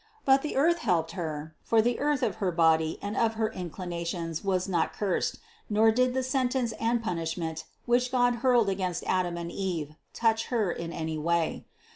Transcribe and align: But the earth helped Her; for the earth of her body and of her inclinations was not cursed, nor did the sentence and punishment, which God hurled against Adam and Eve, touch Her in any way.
But 0.25 0.41
the 0.41 0.55
earth 0.55 0.79
helped 0.79 1.11
Her; 1.11 1.53
for 1.61 1.79
the 1.79 1.99
earth 1.99 2.23
of 2.23 2.37
her 2.37 2.51
body 2.51 2.97
and 3.03 3.15
of 3.15 3.35
her 3.35 3.51
inclinations 3.51 4.43
was 4.43 4.67
not 4.67 4.93
cursed, 4.93 5.37
nor 5.69 5.91
did 5.91 6.15
the 6.15 6.23
sentence 6.23 6.71
and 6.79 7.03
punishment, 7.03 7.65
which 7.85 8.11
God 8.11 8.37
hurled 8.37 8.67
against 8.67 9.03
Adam 9.05 9.37
and 9.37 9.51
Eve, 9.51 9.93
touch 10.11 10.47
Her 10.47 10.71
in 10.71 10.91
any 10.91 11.19
way. 11.19 11.65